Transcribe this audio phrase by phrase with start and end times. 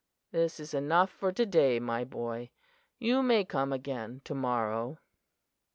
[0.31, 2.49] "This is enough for to day, my boy.
[2.97, 4.97] You may come again to morrow." II.